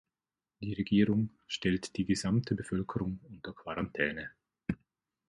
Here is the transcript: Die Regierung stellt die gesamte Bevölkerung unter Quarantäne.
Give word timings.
Die 0.61 0.73
Regierung 0.73 1.29
stellt 1.45 1.95
die 1.95 2.05
gesamte 2.07 2.55
Bevölkerung 2.55 3.19
unter 3.29 3.53
Quarantäne. 3.53 4.31